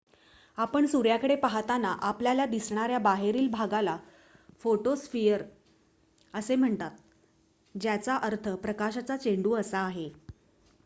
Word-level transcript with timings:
"आपण 0.57 0.85
सूर्याकडे 0.85 1.35
पाहताना 1.35 1.89
आपल्याला 2.01 2.45
दिसणाऱ्या 2.45 2.99
बाहेरील 2.99 3.47
भागाला 3.47 3.97
फोटोस्फिअर 4.59 5.41
असे 6.33 6.55
म्हणतात 6.55 7.77
ज्याचा 7.77 8.15
अर्थ 8.17 8.49
"प्रकाशाचा 8.55 9.17
चेंडू" 9.17 9.53
असा 9.55 9.79
आहे. 9.79 10.09